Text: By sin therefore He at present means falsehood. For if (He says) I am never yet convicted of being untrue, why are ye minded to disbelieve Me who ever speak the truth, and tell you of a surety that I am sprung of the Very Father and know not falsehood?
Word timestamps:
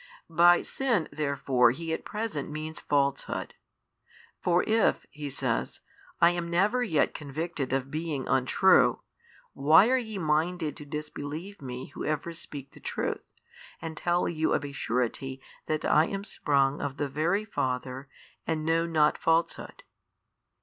By 0.31 0.63
sin 0.63 1.07
therefore 1.11 1.69
He 1.69 1.93
at 1.93 2.03
present 2.03 2.49
means 2.49 2.79
falsehood. 2.79 3.53
For 4.41 4.63
if 4.63 5.05
(He 5.11 5.29
says) 5.29 5.81
I 6.19 6.31
am 6.31 6.49
never 6.49 6.81
yet 6.81 7.13
convicted 7.13 7.71
of 7.71 7.91
being 7.91 8.27
untrue, 8.27 9.03
why 9.53 9.91
are 9.91 9.97
ye 9.99 10.17
minded 10.17 10.75
to 10.77 10.85
disbelieve 10.85 11.61
Me 11.61 11.89
who 11.93 12.03
ever 12.03 12.33
speak 12.33 12.71
the 12.71 12.79
truth, 12.79 13.31
and 13.79 13.95
tell 13.95 14.27
you 14.27 14.53
of 14.53 14.65
a 14.65 14.71
surety 14.71 15.39
that 15.67 15.85
I 15.85 16.05
am 16.07 16.23
sprung 16.23 16.81
of 16.81 16.97
the 16.97 17.07
Very 17.07 17.45
Father 17.45 18.09
and 18.47 18.65
know 18.65 18.87
not 18.87 19.19
falsehood? 19.19 19.83